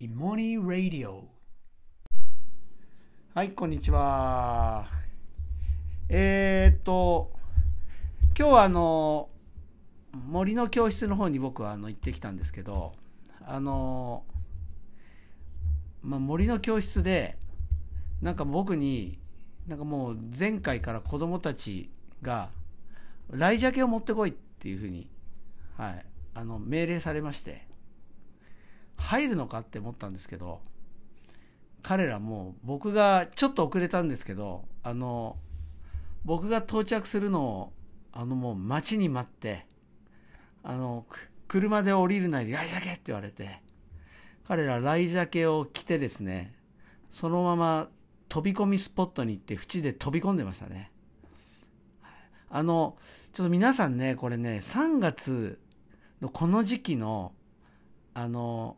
[0.00, 1.24] イモニーラディオ
[3.34, 4.86] はいこんにちは。
[6.08, 7.32] えー、っと
[8.38, 9.28] 今日はあの
[10.12, 12.92] 森の教室の方に僕はあの行ってきたんですけど
[13.44, 14.22] あの、
[16.04, 17.36] まあ、森の教室で
[18.22, 19.18] なんか僕に
[19.66, 21.90] なんかもう前回から子供たち
[22.22, 22.50] が
[23.32, 25.08] ライジャケを持ってこいっていうふうに、
[25.76, 27.67] はい、あの命令されまして。
[28.98, 30.60] 入るのかって思ったんですけど
[31.82, 35.36] 彼らも僕がちょっと遅れたんですけどあの
[36.24, 37.72] 僕が到着するのを
[38.12, 39.66] あのもう待ちに待って
[40.62, 41.06] あの
[41.46, 43.62] 車で降りるなりライジャケって言われて
[44.46, 46.54] 彼らライジャケを着てですね
[47.10, 47.88] そのまま
[48.28, 50.90] 飛び込みスポットに行って縁で飛び込んでましたね。
[52.50, 52.96] あの
[53.32, 55.58] ちょっと皆さんねこれね3月
[56.20, 57.32] のこの時期の
[58.14, 58.76] あの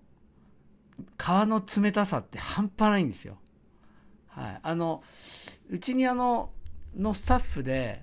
[1.16, 3.38] 川の冷たさって半端ないんですよ。
[4.28, 5.02] はい、あの
[5.69, 6.50] うちにあの
[6.97, 8.02] のスタッフで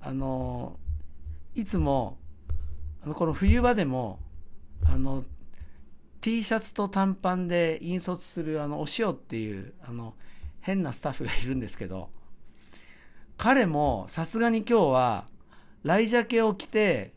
[0.00, 0.78] あの
[1.54, 2.18] いつも
[3.02, 4.20] あのこの冬場でも
[4.84, 5.24] あの
[6.20, 10.14] T シャツと短パンで引率するあのお塩っていうあの
[10.60, 12.10] 変なスタッフがいるんですけど
[13.36, 15.26] 彼もさすがに今日は
[15.84, 17.12] ライジャケを着て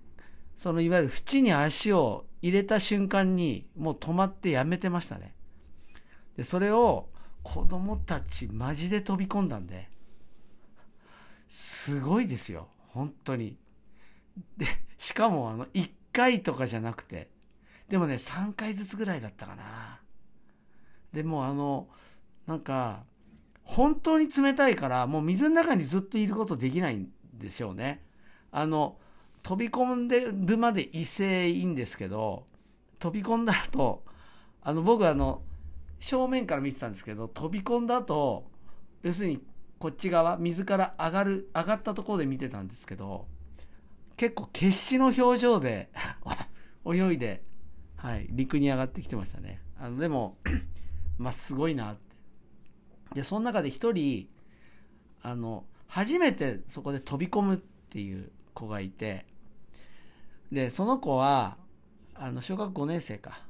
[0.56, 5.34] そのいわゆる縁に足を入れた瞬間にもう止まってやめてましたね。
[6.38, 7.10] で、それを
[7.44, 9.90] 子供たちマジで飛び込んだんで、
[11.48, 12.70] すごいですよ。
[12.88, 13.58] 本当に。
[14.58, 14.66] で、
[14.98, 17.30] しかもあの、1回とかじゃなくて、
[17.90, 20.00] でもね、3回ずつぐらいだったかな。
[21.14, 21.88] でもあの、
[22.48, 23.04] なんか、
[23.64, 28.04] 本当に冷たいから、もう水の中にずっといることできないんでしょうね。
[28.52, 28.98] あの、
[29.44, 32.46] 飛び込んでるまで威勢いいんですけど
[33.00, 34.04] 飛び込んだ後
[34.62, 35.42] あの僕あの
[36.00, 38.46] 正面から見てたんですけど飛び込んだ後
[39.04, 39.42] 要するに
[39.80, 43.28] こっち側水から上がる上がったところで見てたんですけど
[44.18, 45.90] 結構決死の表情で
[46.86, 47.44] 泳いで、
[47.96, 49.60] はい、陸に上がってきてましたね。
[49.80, 50.38] あのでも
[51.18, 52.12] まあすごいなって。
[53.16, 54.30] でその中で一人
[55.22, 59.26] あの初めてそこで飛び込むっていう子がいて
[60.52, 61.58] でその子は
[62.16, 63.42] あの小学5年生か。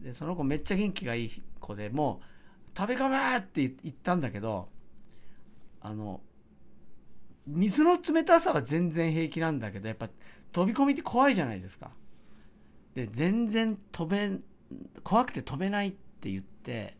[0.00, 4.68] でその子めっちゃ元気がいい子でもう飛び込めって言ったんだけど
[5.82, 6.22] あの
[7.46, 10.08] 水の冷たさは全然平気なんだけどやっぱ
[10.52, 11.90] 飛び込みって怖いじゃないですか。
[12.94, 14.38] で全然飛べ
[15.04, 16.96] 怖くて飛べないって言って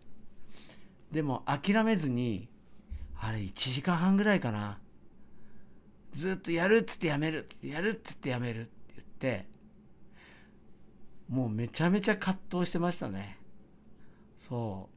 [1.11, 2.49] でも諦めずに
[3.19, 4.79] あれ1時間半ぐらいかな。
[6.13, 8.69] ずっとやるっつってやめるっつってやるっつってやめる。
[9.21, 9.47] て
[11.29, 13.39] もうめちゃめちゃ葛藤してましたね。
[14.37, 14.89] そ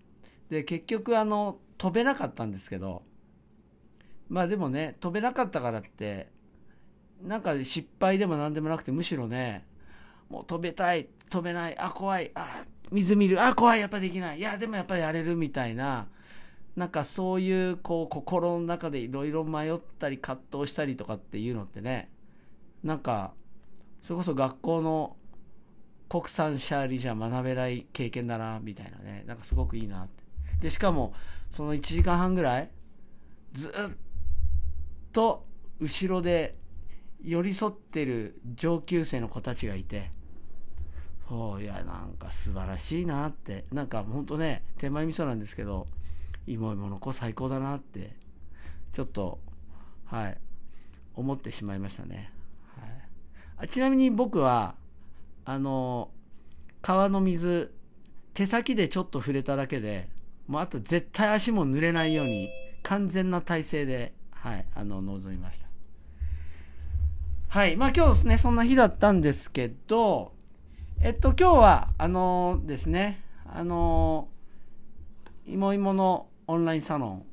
[0.50, 0.54] う。
[0.54, 3.04] で結局あの飛べなかったんですけど
[4.30, 6.30] まあでもね飛べなかったからって
[7.22, 9.66] なんか失敗でも何でもなくてむしろね
[10.30, 16.08] もう飛べたい飛べないあ怖いあ水見るあ怖いやっぱできないいやでもやっぱりやれるみたいな
[16.76, 22.10] なんかそういうこう心の中でいろいろ迷ったり葛藤したりとかっていうのってね
[22.84, 23.34] なんか
[24.04, 25.16] それこそ学校の
[26.10, 29.24] 国産シャーリーじゃ学べない経験だなみたいなね。
[29.26, 30.24] なんかすごくいいなって。
[30.60, 31.14] でしかも
[31.50, 32.70] その1時間半ぐらい
[33.54, 33.72] ずっ
[35.14, 35.46] と
[35.80, 36.56] 後ろで
[37.24, 40.12] 寄り添ってる上級生の子たちがいて。
[41.30, 43.66] そういやなんか素晴らしいなって。
[43.72, 45.88] なんかほんとね手前味噌なんですけど
[46.46, 48.18] 芋芋の子最高だなって
[48.92, 49.40] ちょっと
[50.06, 50.38] はい
[51.16, 52.34] 思ってしまいましたね。
[53.68, 54.76] ちなみに僕は
[55.46, 56.10] あの
[56.82, 57.74] 川の水
[58.34, 60.10] 手先でちょっと触れただけで
[60.48, 62.50] もうあと絶対足も濡れないように
[62.82, 65.68] 完全な体勢で、はい、あの臨みました。
[67.48, 70.34] はいまあ今日ですねそんな日だったんですけど
[71.02, 74.28] えっと今日はあのですねあの
[75.46, 77.26] いもいものオンラインサロン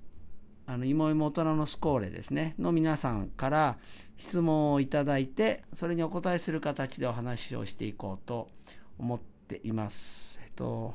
[0.71, 3.77] あの、いもいも大人のスコーレですね、の皆さんから
[4.17, 8.49] 質問をいただいて、それにお答えする形でお話をしていこうと
[8.97, 10.41] 思っています。
[10.45, 10.95] えっと、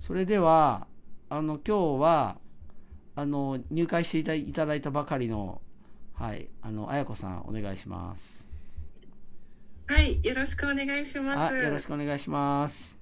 [0.00, 0.86] それでは、
[1.28, 2.38] あの、今日は、
[3.16, 5.60] あの、入会していただいたばかりの、
[6.14, 8.48] はい、あの、あやこさん、お願いします。
[9.88, 11.62] はい、よろしくお願いします。
[11.62, 12.96] よろしくお願いします。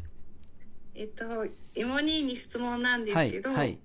[0.96, 1.46] えっと、
[1.76, 3.78] 芋兄に質問なんですけど、はいはい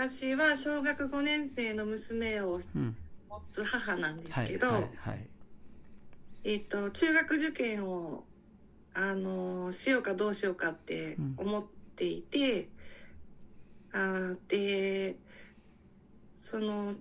[0.00, 4.66] 私は小学5年生の娘を持つ母なんですけど、
[6.44, 8.24] えっ、と中学受験を
[8.94, 11.64] あのしようかどうしようかって思っ
[11.98, 12.68] っていて
[13.92, 15.16] あで
[16.32, 16.92] その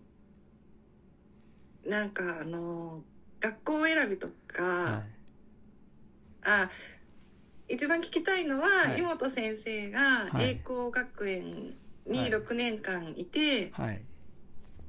[1.85, 3.03] なんかあの
[3.39, 6.69] 学校選びとか、はい、あ
[7.69, 9.99] 一番聞きたいのは、はい、井本先生が
[10.39, 11.75] 栄光学園
[12.07, 14.01] に6年間いて、はい、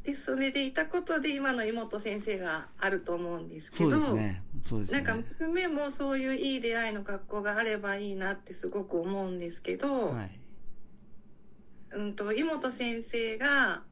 [0.04, 4.98] でそれでいたことで今の井本先生があると思うんですけどそうですね。
[4.98, 10.40] なんか娘もそういういい出会いの学校があればいいなってすごく思うんですけど、はい、
[11.92, 13.82] うんと井本先生が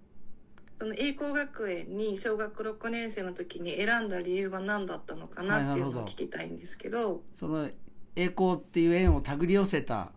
[0.78, 7.22] その栄光学園に小学6年生の時に選んだ理由は何だったのかなっていうのを聞きたいんですけど。
[7.32, 7.68] その
[8.14, 10.10] 栄光っていう縁を手繰り寄せた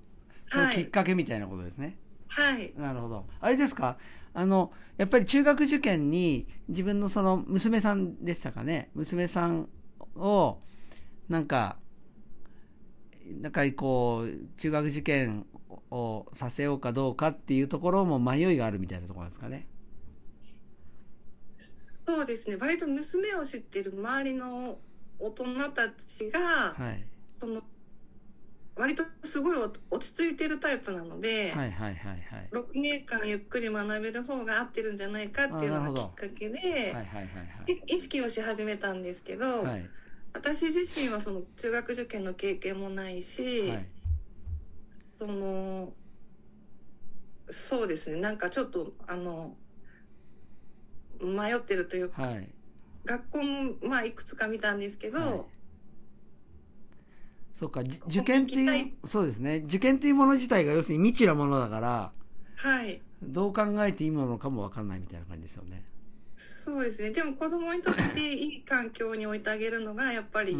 [0.45, 1.97] そのきっかけみたいなことですね。
[2.29, 3.25] はい、なるほど。
[3.41, 3.97] あれですか？
[4.33, 8.91] あのやっぱり中学受験に自分のその娘さんでしたかね？
[8.93, 9.67] 娘さん
[10.15, 10.59] を
[11.27, 11.77] なんか
[13.41, 15.45] なんかこう中学受験
[15.91, 19.67] をさせようかどうかっていうところも迷いがあるみたいなところですかね？
[21.57, 22.57] そうですね。
[22.59, 24.77] 割と娘を知ってる周りの
[25.19, 27.61] 大人たちが、はい、その
[28.79, 37.23] 割とすごい落ち着いてるタイプなので、はいはいはいはい、6年間ゆっくり学べる方が合ってるんじゃないかっていうのがきっかけで、はいはいはいは
[37.67, 39.85] い、意識をし始めたんですけど、はい、
[40.33, 43.85] 私自身はその中学受験の経験もないし、はい、
[44.89, 45.91] その
[47.49, 49.57] そうですねなんかちょっとあの
[51.21, 52.47] 迷ってるというか、はい、
[53.03, 55.49] 学校もまあいくつか見たんですけど、
[57.59, 59.63] そうか受験っていうそうですね。
[59.65, 62.11] 受験っていうもの自体が要するに未知なものだから
[62.55, 63.01] はい。
[63.21, 65.83] どう考えていいものかも分かんないみたいな感じですよね。
[66.35, 67.11] そうですね。
[67.11, 70.57] でも子供にとっていい環境に置いてあげるのがやっぱり、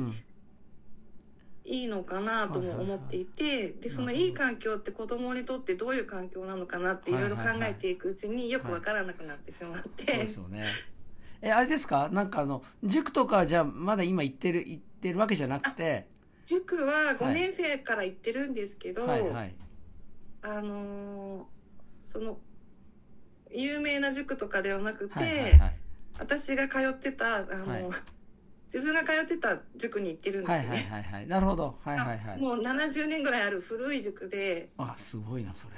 [1.63, 10.65] いいのかなとも思っていて、でそのいい環境って子供にとってどういう環境なのかなっていろいろ考えていくうちによく分からなくなってしまって、そうですよね。
[11.41, 12.09] えあれですか？
[12.11, 16.07] なんかあの塾とかじゃまだ今行ってる行ってるわけじゃなくて
[16.49, 19.55] 塾は5年生から行ってるんですけど、はいはいはい、
[20.41, 21.43] あのー、
[22.01, 22.39] その
[23.51, 25.75] 有名な塾とかではなくて、はいはいはい、
[26.17, 27.83] 私が通ってたあの、はい、
[28.73, 30.67] 自分が通ってた塾に行ってるんですね。
[30.69, 32.41] はいはいはい、はい、なるほど、はいはいはい。
[32.41, 34.69] もう70年ぐらいある古い塾で。
[34.79, 35.75] あ、すごいなそれ。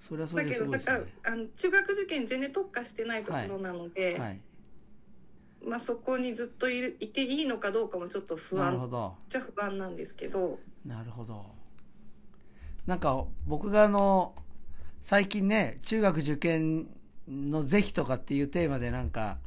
[0.00, 0.94] それはそれすごいですね。
[0.94, 4.40] だけどだからあの中学受験全然特化してないところなので、はい、はい
[5.64, 9.14] まあ、そこにずっといるいていいのかどうかもちょっと不安。
[9.28, 10.58] じゃ不安なんですけど。
[10.84, 11.46] なるほど。
[12.86, 14.34] なんか僕があの
[15.00, 16.88] 最近ね中学受験
[17.28, 19.38] の是非とかっていうテーマでなんか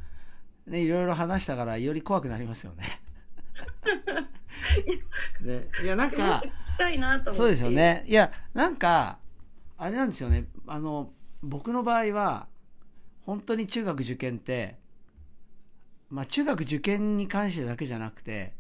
[0.68, 3.02] ねいろいろ話したからより怖くなりますよね。
[5.46, 6.42] ねいやなんか
[7.36, 8.06] そうですよね。
[8.08, 9.18] いやなんか
[9.78, 10.48] あれなんですよね。
[10.68, 11.12] あの
[11.44, 12.48] 僕の場合は
[13.26, 14.78] 本当に中学受験って
[16.10, 18.54] まあ、中学受験に関してだけじゃなくて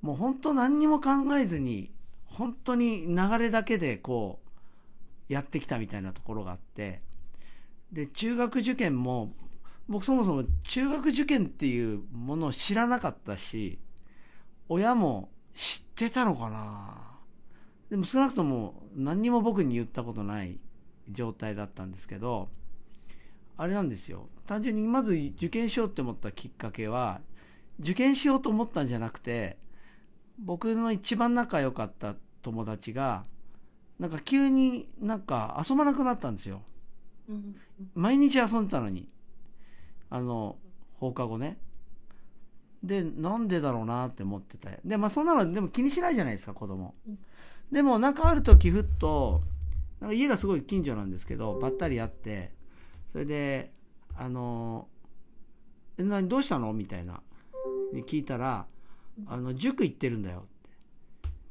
[0.00, 1.90] もう本当何にも考えずに
[2.24, 4.40] 本当に流れだけでこ
[5.28, 7.00] うやってきたみたいなところがあって
[7.92, 9.32] で中学受験も
[9.88, 13.78] 僕そもそも中学受験っていうものを知らなかったし
[14.68, 17.12] 親も知ってたのかな。
[17.90, 20.58] でも少なくとも何にも僕に言ったことない
[21.10, 22.48] 状態だったんですけど
[23.62, 24.28] あれなんですよ。
[24.44, 27.20] 単純にまず受験しようって思ったきっかけは
[27.78, 29.56] 受験しようと思ったんじゃなくて
[30.36, 33.24] 僕の一番仲良かった友達が
[34.00, 36.62] なんか急になんか遊ばなくなったんですよ、
[37.94, 39.08] 毎日遊んでたのに。
[40.10, 40.56] あの
[40.98, 41.56] 放課後ね。
[42.82, 44.80] でなんでだろうなって思ってて。
[44.84, 46.96] でまあそんなのでも気にしないじゃないですか子供、
[47.70, 49.40] でもなんかある時ふっと
[50.00, 52.60] なんか家がすごい近所なんですけどばったり会って
[53.12, 53.72] それで
[54.16, 54.88] あの
[55.98, 57.22] 「え何どうしたの?」みたいな
[58.06, 58.66] 聞いたら
[59.26, 60.70] 「あの塾行ってるんだよ」って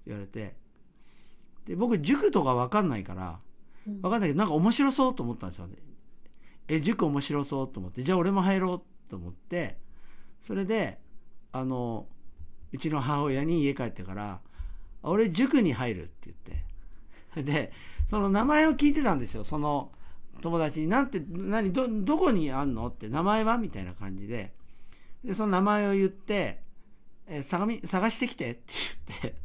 [0.08, 0.56] 言われて
[1.66, 3.40] で僕塾とか分かんないから
[3.86, 5.76] 分かんないけどなんか面白そうと思ったんですよね。
[6.68, 9.78] え塾面白そうと思ってじゃあ俺も入ろうと思って
[10.42, 11.00] それで
[11.52, 12.08] あの
[12.72, 14.42] うちの母親に家帰ってから
[15.04, 16.34] 「俺塾に入る」って
[17.34, 17.72] 言ってで
[18.08, 19.92] その名前を聞いてたんですよその
[20.42, 22.88] 友達に、なんて、何、ど、どこにあんの？
[22.88, 23.58] って、名前は？
[23.58, 24.54] みたいな感じで、
[25.24, 26.62] で、その名前を言って、
[27.28, 28.62] え探み、探してきてって
[29.08, 29.36] 言って。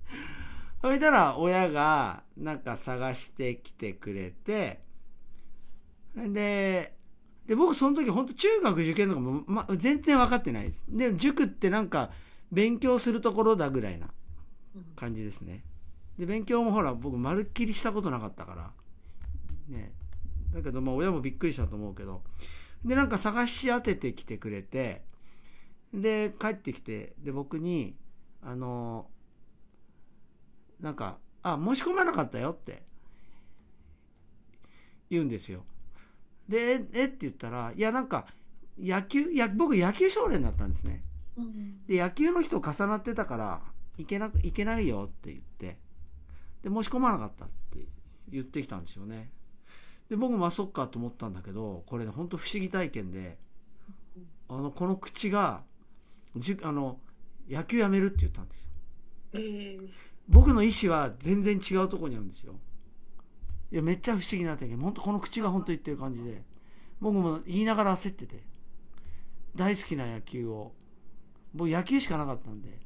[0.82, 4.80] そしたら、親が、なんか探してきてくれて、
[6.14, 6.96] で、
[7.46, 10.84] で、僕その時本当中学受験とかも、ま、全然分かってないです。
[10.88, 12.10] で、塾ってなんか、
[12.52, 14.08] 勉強するところだぐらいな
[14.96, 15.64] 感じですね。
[16.18, 18.72] で勉強もほら僕まるっきりしたことなかったから。
[19.68, 19.92] ね
[20.52, 22.22] だけどまあ親もびっくりしたと思うけど
[22.84, 25.02] でなんか探し当ててきてくれて
[25.92, 27.96] で帰ってきてで僕に
[28.42, 29.08] あの
[30.80, 32.82] なんか「あ申し込まなかったよ」って
[35.10, 35.64] 言うんですよ。
[36.48, 38.26] で「えっ?」って言ったら「いやなんか
[38.78, 41.04] 野球や僕野球少年だったんですね。
[41.86, 43.62] で野球の人重なってたから
[43.98, 45.78] 行けないけないよって言って
[46.62, 47.86] で申し込まなかったって
[48.28, 49.30] 言ってきたんですよね。
[50.10, 53.38] で僕もあそっかと思ったんだけどこれね本当不思議体験で
[54.48, 55.62] あのこの口が
[56.36, 56.98] じあの
[57.48, 58.68] 野球やめるって言ったんですよ、
[59.34, 59.88] えー、
[60.28, 62.54] 僕の意思は全然違うとこにあるんですよ。
[63.72, 64.78] いやめっちゃ不思議な体験。
[64.78, 66.42] 本当この口が本当言ってる感じで。
[67.00, 68.42] 僕も言いながら焦ってて。
[69.54, 70.72] 大好きな野球を。
[71.54, 72.78] 僕野球しかなかったんで。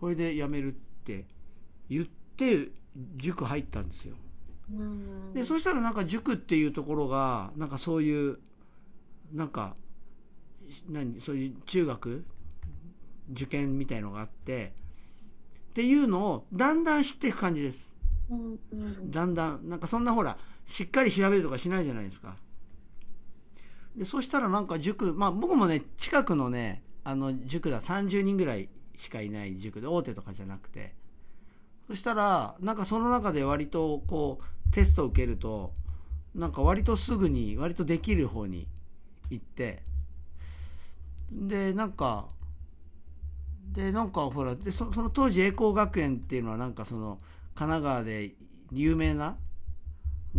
[0.00, 1.26] これでやめるって
[1.88, 2.68] 言って
[3.16, 4.14] 塾入ったんですよ
[5.34, 8.38] でそしたらなんか塾っていうところがなんかそういう
[9.32, 9.76] なんか
[10.88, 12.24] 何そういう中学
[13.32, 14.72] 受験みたいのがあって
[15.70, 17.94] っていうのをだんだん知っていく感じです、
[19.04, 22.36] だんだんなんかそんなほらしっかり調べるとかしないじゃないですか。
[23.96, 30.94] でそしたらなんか塾まあ僕もね近くのねあの塾だ30人ぐらいしかいない塾で大手とかじゃなくて。
[31.88, 35.72] そしたらなんかその中で割とこうテストを受けると
[36.34, 38.68] なんか割とすぐに割とできる方に
[39.30, 39.82] 行って
[41.30, 42.26] でなんか
[43.72, 47.18] でなんかほらでその当時栄光学園っていうのはなんかその
[47.54, 48.30] 神奈川で
[48.72, 49.36] 有名な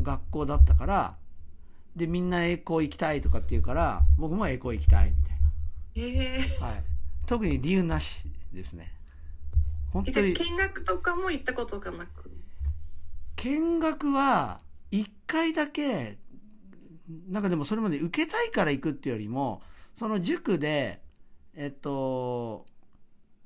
[0.01, 1.15] 学校だったから
[1.95, 5.13] でみんな栄光行きたいとかって言うから僕も栄光行きたい
[5.95, 6.37] みたいな、え。
[6.39, 6.83] ー、はい、
[7.25, 8.93] 特に理由なしですね。
[9.91, 10.33] 本当に。
[10.33, 12.28] 見学とかも行ったことがなく？
[13.39, 14.59] 見学は
[14.91, 16.17] 1回だけ
[17.29, 19.61] なんかでもそれまで受けたいから行くっていうよりも
[19.95, 21.01] その塾で
[21.55, 22.65] えっと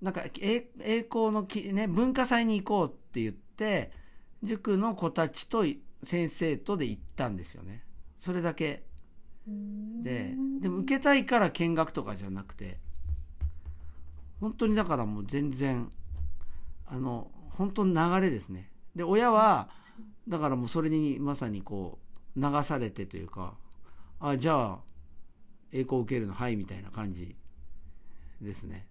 [0.02, 3.92] なんか栄光のき、ね、文化祭に行こうって言って
[4.42, 5.64] 塾の子たちと
[6.04, 7.84] 先生とで行ったんですよね。
[8.20, 8.84] それだけ。
[9.48, 12.78] ででも受けたいから見学とかじゃなくて。
[14.42, 15.90] 本当にだからもう全然
[16.86, 18.70] あの本当の流れですね。
[18.94, 19.70] で親は
[20.28, 22.00] だからもうそれにまさにこ
[22.36, 23.54] う流されてというか
[24.20, 24.80] あじゃあ
[25.72, 27.36] 栄光受けるのはいみたいな感じ
[28.42, 28.88] ですね。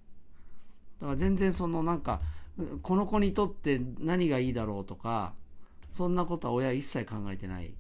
[1.00, 2.20] だから全然そのなんか
[2.82, 5.34] この子にとって何がいいだろうとか
[5.90, 7.74] そんなことは親一切考えてない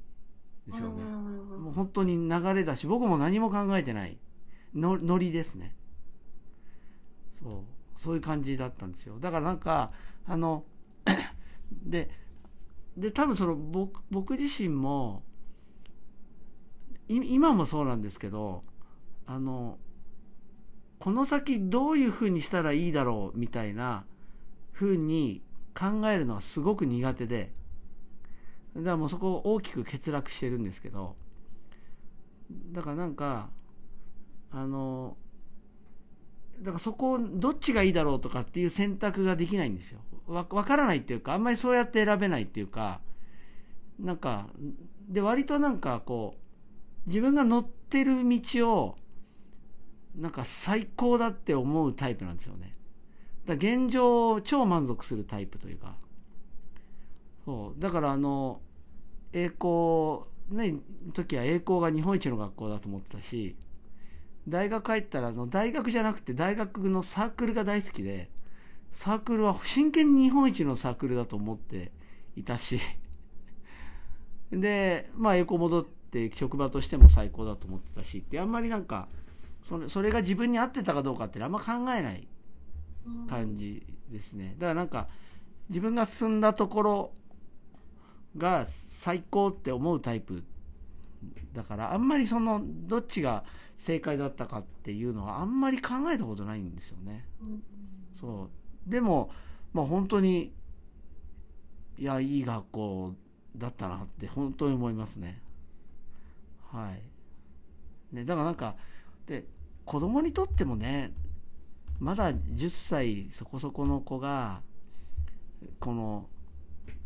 [0.66, 1.02] ですよね。
[1.02, 4.18] もう本当に流れだし僕も何も考えてない。
[4.74, 5.74] のノリですね。
[7.34, 7.64] そ
[7.98, 8.00] う。
[8.00, 9.18] そういう感じだったんですよ。
[9.20, 9.92] だからなんか
[10.26, 10.64] あの
[11.84, 12.10] で
[12.96, 15.22] で多分その僕僕自身も
[17.08, 18.64] 今もそうなんですけど
[19.26, 19.78] あの
[20.98, 24.04] この先どういうふうにしたらいいだろうみたいな
[24.72, 25.42] ふうに
[25.74, 27.52] 考えるのはすごく苦手で
[28.76, 31.16] だからもうそこを大きく欠落してるんですけど
[32.72, 33.50] だからなんか
[34.50, 35.16] あの
[36.60, 40.00] だからそこをどっちがいいだろうとかっていう選択ができないんですよ。
[40.26, 43.00] わからないっていうかあんまりそうやって選べないっていうか
[43.98, 44.46] なんか
[45.08, 48.96] で割となんかこう自分が乗ってる道を
[50.16, 52.76] なんか最高だって思うタイプなんですよね。
[53.46, 55.96] だ現状超満足するタイプというか。
[57.44, 57.80] そう。
[57.80, 58.60] だからあの
[59.32, 60.74] 栄光ね
[61.12, 63.56] 時は栄光が日本一の学校だと思ってたし
[64.46, 68.30] 大学入ったらあの大学じゃなくて大学のサークルが大好きで
[68.92, 71.92] サークルは真剣に日本一のサークルだと思って
[72.36, 72.80] いたし
[74.52, 79.08] でまあ栄光戻って職場としても最高だと思ってたしってあんまりなんか
[79.62, 82.26] それそれが自分に合ってたかどうかってあんま考えない
[83.28, 84.54] 感じですね。
[84.58, 85.08] だからなんか
[85.68, 87.12] 自分が進んだところ
[88.36, 90.44] が最高って思うタイプ
[91.52, 93.44] だからあんまりそのどっちが
[93.76, 97.24] 正解だったかっていうのはあんまり考えたことないんですよね。
[98.12, 98.50] そう
[98.86, 99.30] でも、
[99.72, 100.52] まあ、本当に
[101.98, 103.14] いやいい学校
[103.56, 105.40] だったなって本当に思いますね。
[106.70, 107.02] はい。
[108.14, 108.76] ね、だからなんか
[109.26, 109.46] で
[109.84, 111.12] 子供にとってもね
[111.98, 114.60] まだ10歳そこそこの子が
[115.80, 116.28] この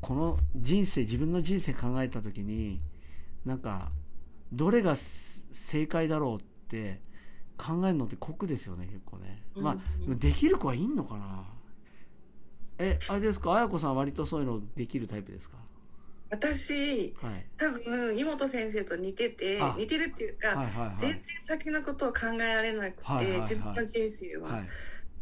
[0.01, 2.81] この人生自分の人生考えた時に
[3.45, 3.91] なんか
[4.53, 7.01] どれが正解だろうって
[7.57, 9.77] 考えるのって酷ですよね結構ねまあ
[10.15, 11.45] できる子はいんのかな
[12.79, 13.55] えあれですか？
[13.55, 15.57] 綾子さん割とそういうのできるタイプですか？
[16.29, 24.67] 私、はい、多分井本先生と似てて似てるっていうか、はいはいはい、全然先のことを考えられなくて、はいはいはい、自分の人生は、はい、い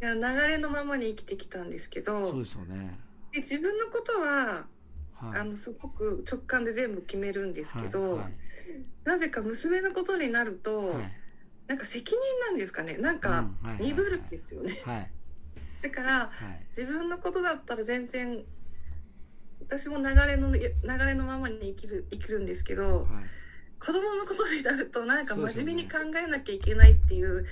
[0.01, 2.97] や流れのままに生きてきたんですけどそうですよね。
[3.31, 4.65] で自分のことは、
[5.13, 8.33] はい、あのすごく直感で全部決めるんですけど、はいはい、
[9.03, 10.95] なぜか娘のことになると、
[11.67, 13.47] なんか責任なんですかねなんか
[13.79, 14.73] 鈍るんですよね。
[15.85, 16.31] だから、
[16.69, 18.43] 自分のことだったら全然
[19.67, 20.59] 私も流れの流
[21.05, 23.05] れのままに生きる生きるんですけど、はい、
[23.79, 27.45] 子供のことになるとなんか真面目に考えなきゃいけないっていう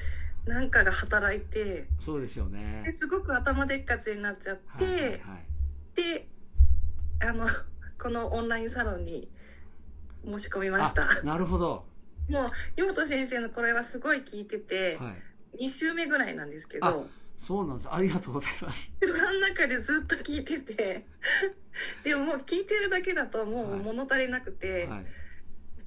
[0.45, 2.85] なんかが働いてそうですよね。
[2.91, 5.19] すごく頭でっかちになっちゃって、はいはいはい、
[5.95, 6.27] で
[7.21, 7.47] あの
[8.01, 9.29] このオンラインサロンに
[10.25, 11.21] 申し込みました。
[11.23, 11.85] なるほど。
[12.29, 15.13] もう湯本先生のこれはすごい聞いてて、は
[15.59, 17.07] い、2週目ぐらいなんですけど
[17.43, 17.89] そうなんです。
[17.91, 18.95] ありがとうございます。
[19.01, 21.05] 車の中でずっと聞いてて。
[22.05, 25.05] でももう聞いてるだけだともう物足りなくて、はい、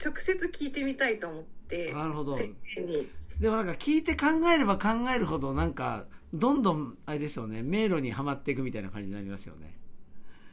[0.05, 2.37] 直接聞いてみたいと思ってなるほど。
[2.37, 7.63] でもなんか聞いて考えれば考えるほどなんかどんどんあれですよね。
[7.63, 9.79] 迷路にはまっていくみたいな感じになりますよね。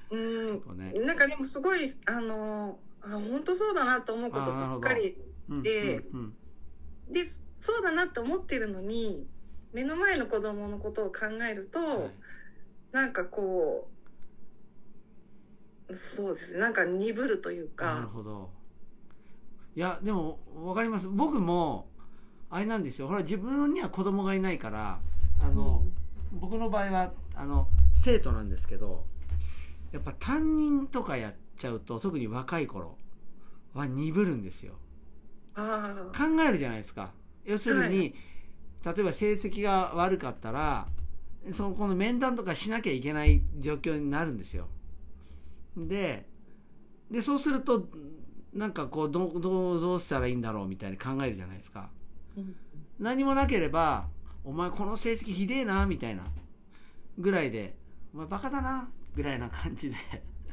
[0.09, 5.17] うん、ね、なんかでもすごいあのあ本当そうだなと思うことばっかり
[5.63, 6.35] で、うんうん
[7.07, 7.25] うん、で
[7.59, 9.27] そうだなって思ってるのに
[9.73, 12.09] 目の前の子供のことを考えると、はい、
[12.91, 13.93] なんかこう
[15.95, 16.59] そうですね。
[16.59, 17.95] なんか鈍るというか。
[17.95, 18.49] なるほど。
[19.75, 21.07] いやでも分かります。
[21.07, 21.87] 僕も
[22.49, 23.07] あれなんですよ。
[23.07, 24.99] ほら自分には子供がいないから
[25.41, 25.81] あの、
[26.33, 29.05] うん、僕の場合はあの生徒なんですけど
[29.91, 32.97] やっぱ担任とかやっちゃうと特に若い頃
[33.73, 34.73] は鈍るんですよ。
[35.55, 35.61] 考
[36.47, 37.11] えるじゃないですか。
[37.45, 38.15] 要するに、はい
[38.85, 40.87] 例えば成績が悪かったら
[41.51, 44.67] そのこの面談とかしなきゃいけない状況になるんですよ。
[45.75, 46.27] で
[47.09, 47.87] でそうすると
[48.53, 51.89] なんかこうどどうどうしたらいいんだろうみたいに考えるじゃないですか。
[52.99, 54.07] 何もなければ
[54.43, 56.23] 「お前この成績ひでえな」みたいな
[57.17, 57.75] ぐらいで
[58.13, 59.95] 「お前バカだな」ぐらいな感じで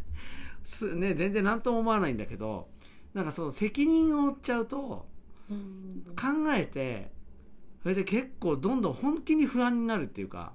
[0.65, 2.69] すね全然何とも思わないんだけど
[3.15, 5.07] なんかその責任を負っちゃうと
[6.17, 7.11] 考えて
[7.83, 10.53] それで結構どんどん本気に不安になるっていうか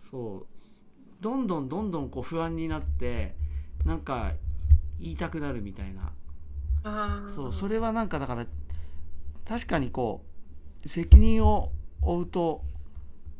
[0.00, 0.46] そう。
[1.20, 3.34] どんどんどんどんこう不安になって
[3.84, 4.32] なんか
[5.00, 6.12] 言いたくなるみたいな。
[7.30, 7.52] そう。
[7.52, 8.46] それはなんかだから
[9.46, 10.24] 確かにこ
[10.84, 12.62] う責任を負うと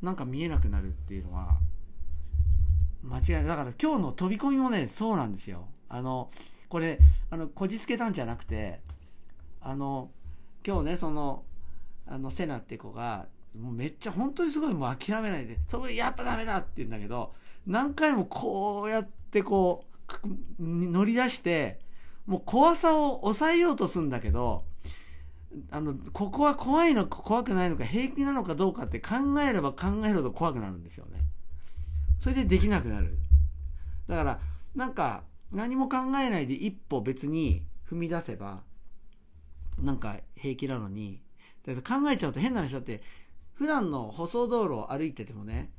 [0.00, 1.58] なんか見えなくなるっていうのは
[3.02, 3.46] 間違い。
[3.46, 5.68] だから今日の飛び込みもねそうなんですよ。
[5.88, 6.30] あの
[6.68, 6.98] これ
[7.30, 8.80] あのこじつけたんじゃなくて
[9.60, 10.10] あの
[10.66, 11.44] 今日ねその
[12.06, 13.26] あのセナって子が
[13.58, 17.34] もうめっちゃ本当にすごいもう諦めないで「それやっぱダメだ!」って言うんだけど
[17.66, 19.84] 何回もこうやってこ
[20.24, 20.28] う
[20.60, 21.80] 乗り出して
[22.26, 24.64] もう怖さを抑えようとするんだけど
[25.70, 31.20] あのここは怖いのか怖くないのか平気なのかどうかって考えれば考えるほど怖くなるんですよね。
[32.18, 33.16] それでできなくなる。
[34.08, 34.40] だから
[34.74, 38.62] なんか何も考えないで一歩別に踏み出せば
[39.78, 41.22] なんか平気なのに
[41.66, 43.02] だ考えちゃうと変な話だって、
[43.54, 45.70] 普段の舗装道路を歩いててもね、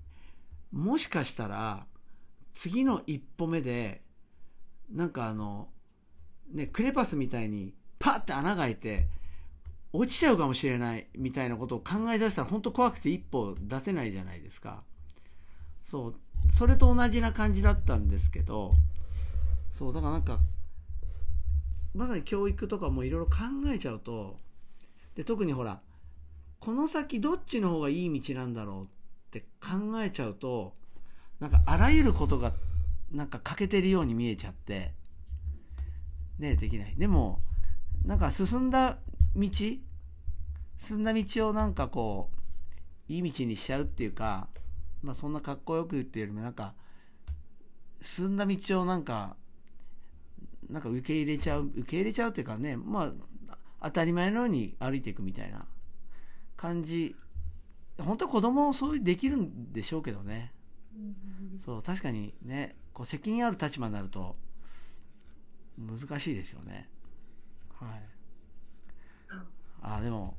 [0.72, 1.86] もしかしたら、
[2.54, 4.02] 次の一歩目で、
[4.92, 5.70] なんかあの、
[6.52, 9.08] ね、クレパスみたいに、パッて穴が開いて、
[9.94, 14.84] 落ちちゃうかもしれないみたいなことを考え出したら本当怖くて一歩出せないじゃないですか。
[15.86, 16.16] そう。
[16.52, 18.74] それと同じな感じだったんですけど、
[19.72, 20.40] そう、だからなんか、
[21.94, 23.34] まさに教育とかもいろいろ考
[23.74, 24.40] えちゃうと、
[25.16, 25.82] で特にほら
[26.60, 28.88] この先どっちの方がいい道なんだろうっ
[29.32, 30.74] て考えちゃうと
[31.40, 32.54] なんかあらゆることが
[33.12, 34.94] なんか欠けてるように見えちゃって
[36.40, 36.94] ねできない。
[36.98, 37.40] でも
[38.04, 38.98] なんか進んだ
[39.36, 39.50] 道
[40.78, 42.30] 進んだ道をなんかこ
[43.10, 44.48] ういい道にしちゃうっていうか
[45.02, 46.74] まあそんなかっこよく言ってるよりもなんか
[48.02, 49.36] 進んだ道をなんか
[50.70, 53.12] なんか受け入れちゃう受け入れちゃうっていうかねまあ
[53.86, 55.68] 当たり前のように歩いていくみたいな
[56.58, 57.16] 感じ。
[58.00, 60.52] 本当は子供そういうできるんでしょうけどね、
[61.64, 64.36] そう確かにねこう責任ある立場になると
[65.78, 66.90] 難しいですよね。
[67.80, 67.90] はい。
[69.82, 70.36] あでも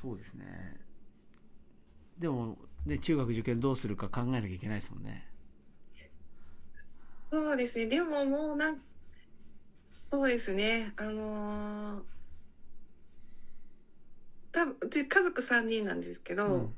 [0.00, 0.80] そうですね。
[2.18, 5.28] でもね中学受験どうするか考えなきゃいけないですもんね。
[7.30, 7.86] そうですね。
[7.86, 8.80] でももうなん
[9.84, 10.94] そうですね。
[10.96, 12.19] あのー
[14.52, 16.74] 多分うち家族3人なんですけど、うん、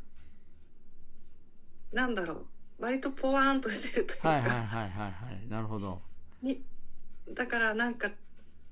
[1.92, 2.46] なんだろう。
[2.80, 5.48] 割とポワーンとしてるというか、はいはいはいはいはい。
[5.48, 6.00] なるほど。
[6.42, 6.60] に
[7.30, 8.10] だからなんか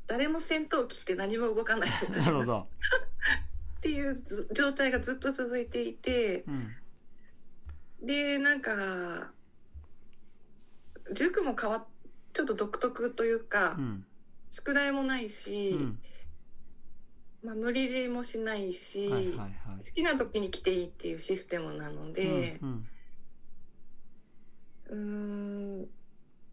[0.07, 2.27] 誰も戦闘機って何も動かないみたいな。
[2.27, 2.67] なるほど。
[3.79, 6.73] っていうず状態がずっと続いていてうん。
[8.07, 9.31] でなんか
[11.13, 11.85] 塾も変わっ
[12.33, 14.05] ちょっと独特というか、うん。
[14.49, 15.99] 宿題もないうし、ん
[17.43, 19.51] まあ、無理強いもしないし、はいはいはい。
[19.85, 22.89] 好きな時に来ていいっていうシステムなのでうん
[24.91, 25.89] うーん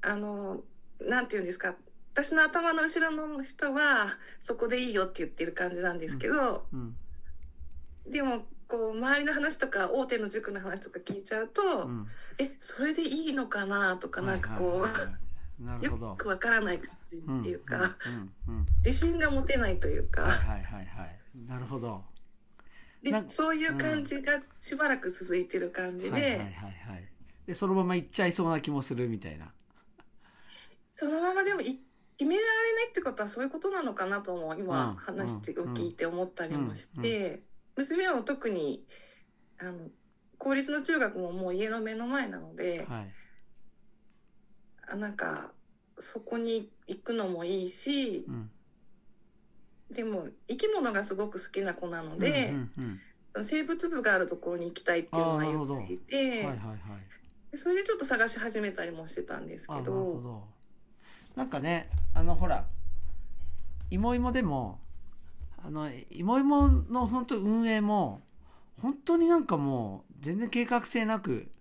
[0.01, 0.61] あの
[1.01, 1.75] なんて言うんですか
[2.13, 4.07] 私の頭の後ろの人は
[4.39, 6.95] そこでいいよって言ってる感じなんですけど、うん
[8.09, 12.07] でもこう周りの話とか大手の塾の話とか聞いちゃうと、うん。
[12.39, 15.26] えそれでいいのかなとかなんかこう、はいはいはい
[15.59, 16.15] よほど。
[16.15, 17.95] くわからない感じっていうか、
[18.85, 21.19] 自信が持てないというか、はいはいはいはい。
[21.47, 22.03] なるほど。
[23.03, 26.51] でそういう感じがしばらく続いてる感じで、はいはいはいはい。
[27.45, 29.51] でそのまま行っちゃいそうな気もするみたいな。
[30.91, 31.79] そのままでもい
[32.17, 37.41] 決められないってことはそういうことなのかなともうん今話してうん聞いて思ったりもしうんて、
[37.75, 38.83] 娘は特に
[39.59, 39.73] あの
[40.39, 43.07] 公立の中学ももう家の目の前なので、はい。
[43.09, 43.16] あ
[44.95, 45.51] なんか
[45.97, 48.49] そこに行くのもいいしうん。
[49.91, 56.77] でも生き物がすごく好きな子なので、うんうんその生物部があるところに行きたいっていうのは言っていて、うんはいはいはい。
[57.51, 60.21] でそれでちょっと探し始めたりもしてたんですけあなるほど。
[60.21, 60.43] ど
[61.35, 62.65] なんかねあのほら
[63.91, 64.79] いもいもでも
[65.63, 68.21] あのいもいもの本当運営も
[68.81, 71.51] 本当になんかもう全然計画性なく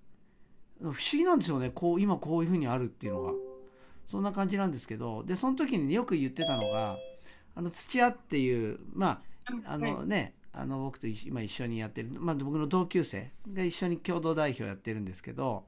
[0.81, 1.71] 不思議なんですよね。
[1.71, 3.33] こう今こういうふうにあるっていうのが。
[4.07, 5.25] そんな感じなんですけど。
[5.25, 6.97] でその時によく言ってたのが
[7.57, 15.65] あの土屋っていうまああのね、あの僕と一今一緒にやってる、まあ、僕の同級生が一緒に共同代表やってるんですけど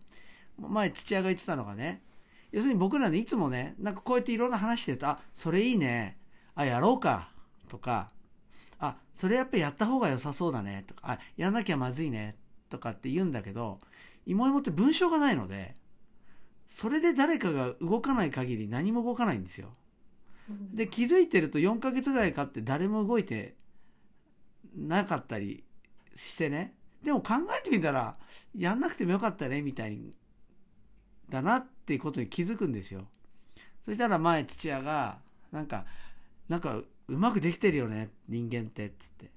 [0.59, 2.03] 前土屋が言ってたのがね
[2.51, 6.17] 要するに僕らねいつもねなんかこうやっていろんな話してると「あそれいいね
[6.55, 7.31] あやろうか」
[7.69, 8.11] とか
[8.81, 12.37] 「あそれやっぱりやった方が良さそうだね」とか「あやんなきゃまずいね」
[12.71, 13.79] とかって言うんだけど
[14.29, 15.75] 芋芋って文章がないので
[16.69, 19.75] それで誰かが動かない限り何も動かないんですよ。
[20.73, 23.57] で気づいてると4ヶ月ぐらい経って誰も動いて
[24.77, 25.65] なかったり
[26.15, 26.75] してね。
[27.03, 28.17] でも考えてみたら
[28.55, 30.13] やんなくてもよかったねみたいに
[31.29, 33.09] だなっていうことに気づくんですよ。
[33.83, 35.87] そしたら前土屋がなんか
[36.51, 39.31] なんかうまくできてるよね人間ってっつって。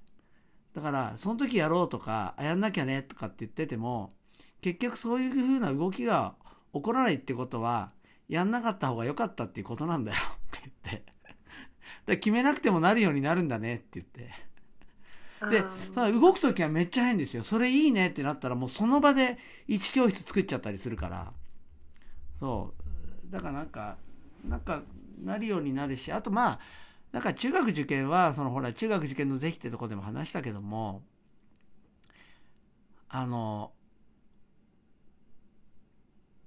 [0.73, 4.13] だからその時やろうとかやんなきゃねとかって言ってても
[4.61, 6.35] 結局そういう風な動きが
[6.73, 7.91] 起こらないってことは
[8.29, 11.05] やんなかった方が良かったっていうことなんだよって言って。
[11.25, 11.35] だか
[12.07, 14.51] ら決めなくてもなるようになるんだねって言って。
[15.49, 17.43] でその動くときはめっちゃ変ですよ。
[17.43, 21.33] それいいねってなったらもうその場で1教室作っちゃったりするから。
[22.39, 22.73] そ
[23.27, 23.31] う。
[23.31, 23.97] だからなんか、
[24.47, 24.83] なんか
[25.23, 26.59] なるようになるし、あとまあ、
[27.11, 31.03] なんか中学受験は、そのほら中学受験の是非ってとこでも話したけども、
[33.09, 33.73] あの、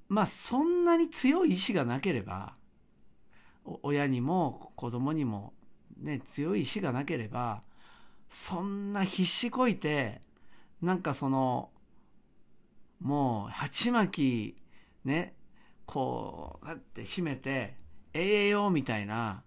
[0.08, 2.54] まあそんなに強い意志がなければ
[3.82, 5.54] 親にも子供にも
[5.98, 7.62] ね強い意志がなければ
[8.28, 10.20] そんな必死こいて
[10.82, 11.70] なんかその
[13.00, 14.56] もう鉢巻き
[15.04, 15.34] ね
[15.86, 17.76] こうだって締めて
[18.12, 19.42] 「ええよ」みたいな、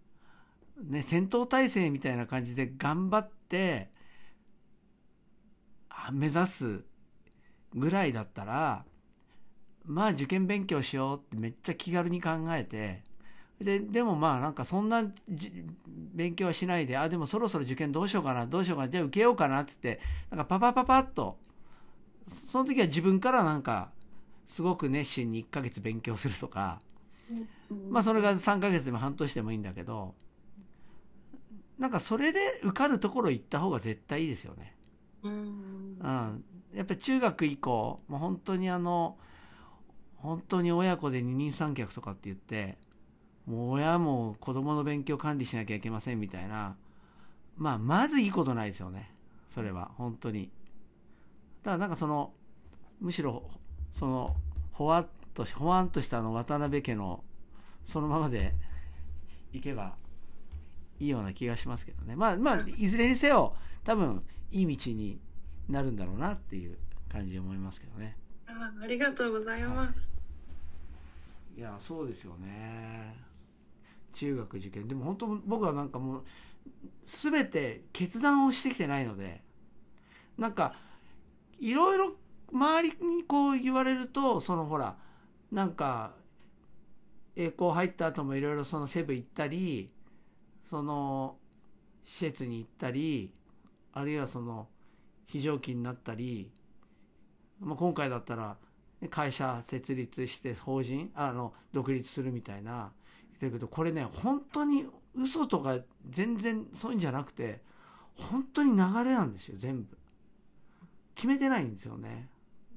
[0.84, 3.91] ね、戦闘態勢みたいな感じで頑張って
[6.12, 6.86] 目指す
[7.74, 8.86] ぐらいだったら
[9.88, 13.02] まあ受験勉強しようってめっちゃ気軽に考えて
[13.60, 15.65] ででもまあなんかそんなじ
[16.13, 21.38] 勉強はしないであでもそろそろ受験どうしようかなどうしようかなじゃあ受けようかなっつってなんかパパパパッと
[22.28, 23.89] その時は自分からなんか
[24.47, 26.80] すごく熱心に1ヶ月勉強するとか
[27.89, 30.13] まあそれが3ヶ月でも半年でもいいんだけど
[31.80, 34.76] なんかそれで受かるところ行った方が絶対いいですよね。
[35.23, 35.32] うん。
[36.00, 39.17] うん、やっぱり中学以降もう本当にあの
[40.18, 42.78] 本当に親子で二人三脚とかって言って
[43.46, 46.76] もう親も子供の勉強管理しなきゃいけませんみたいな。
[47.56, 49.12] まあまずいいことないですよね。
[49.50, 49.92] それは。
[49.98, 50.52] 本当に。
[51.64, 52.34] だからなんかその
[53.00, 53.50] むしろ
[53.92, 54.36] その
[54.74, 57.24] ほわっとほわんとしたあの渡辺家の
[57.86, 58.54] そのままで
[59.54, 59.96] いけば
[61.00, 62.16] いいような気がしますけどね。
[62.16, 65.20] まあまあいずれにせよ多分いい道に
[65.70, 66.78] なるんだろうなっていう
[67.10, 68.18] 感じで思いますけどね。
[68.60, 70.12] ありがとうございます。
[71.58, 73.15] いやそうですよね
[74.13, 76.24] 中学受験でも本当僕はなんかもう
[77.04, 79.41] 全て決断をしてきてないので
[80.38, 80.76] なんか
[81.60, 82.13] いろいろ
[82.52, 84.98] 周りにこう言われるとそのほら
[85.52, 86.13] なんか
[87.36, 89.89] 栄光入った後もいろいろそのセブ行ったり
[90.63, 91.38] その
[92.04, 93.32] 施設に行ったり
[93.93, 94.67] あるいはその
[95.26, 96.50] 非常勤になったり、
[97.60, 98.58] まあ、今回だったら
[99.10, 102.91] 会社設立して法人あの独立するみたいな
[103.41, 105.78] だけどこれね本当に嘘とか
[106.10, 107.62] 全然そういうんじゃなくて
[108.15, 109.98] 本当に流れなんですよ全部。
[111.15, 112.30] 決めてないんですよね。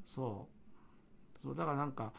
[0.07, 0.49] そ
[1.43, 1.47] う。
[1.47, 2.13] そうだからなんか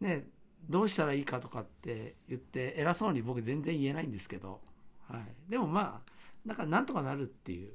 [0.00, 0.26] ね
[0.68, 4.60] どうしたらいいかとかって言って偉そうに僕全然言えないんですけど、
[5.08, 6.10] はい、でもまあ
[6.44, 7.72] なんかなんとかなるっていう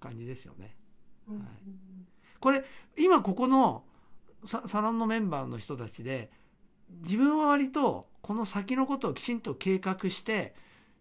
[0.00, 0.74] 感じですよね、
[1.28, 1.38] はい、
[2.46, 2.62] これ
[2.96, 3.82] 今ここの
[4.44, 6.30] サロンのメンバーの人たちで
[7.02, 10.54] 自分は割とこの先のことをきちんと計画して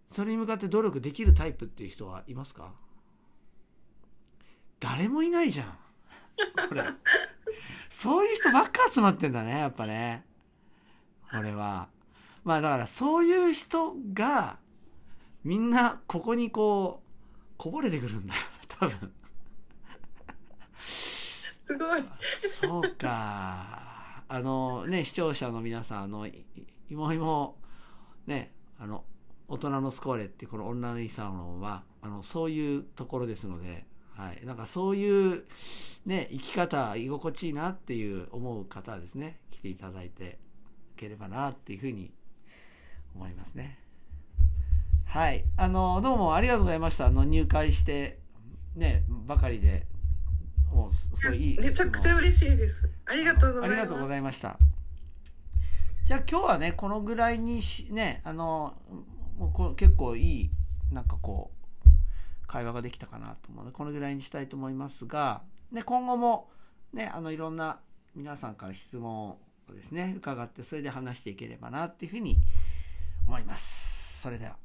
[0.09, 2.71] それに向かって努力できるタイプっていう人はいますか？
[4.79, 5.77] 誰もいないじゃん。
[6.67, 6.81] これ。
[7.91, 10.25] そういう人ばっか集まってんだねやっぱね。
[11.29, 11.89] これは。
[12.43, 14.57] まあだからそういう人が
[15.43, 19.13] みんなここにこうこぼれてくるんだよ多分
[21.65, 22.03] すごい。
[22.47, 24.23] そうか。
[24.27, 26.45] あのね視聴者の皆さんあのい
[26.91, 27.57] もいも
[28.27, 29.03] ねあの
[29.47, 35.45] 大人のスコーレってこの女のいいサロンはあのそういうところですので、はい、なんかそういう
[36.05, 39.39] ね生き方居心地いいなっていう思う方はですね。
[39.49, 40.37] 来ていただいて
[40.95, 42.13] いければなっていうふうに
[43.15, 43.79] 思いますね。
[45.05, 45.43] はい。
[45.57, 47.07] あのどうもありがとうございました。
[47.07, 48.19] あの入会して
[48.75, 49.87] ねばかりで。
[50.75, 52.89] もうすごいいいめちゃくちゃ嬉しいです。
[53.05, 53.79] ありがとうございます。
[53.79, 54.59] ありがとうございました。
[56.05, 58.75] じゃあ今日はねこのぐらいにしねあの
[59.37, 60.49] もうこ結構いい
[60.91, 61.51] なんかこ
[61.85, 66.49] う会話ができたかなと思うのでこのぐらいにしたいと思いますが、ね、今後も
[66.93, 67.79] ねあのいろんな
[68.13, 69.37] 皆さんから質問を
[69.73, 72.37] ですね伺ってそれで話していければなっていうふうに
[73.25, 74.21] 思います。
[74.21, 74.57] それでは